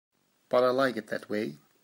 [0.49, 1.59] But I like it that way.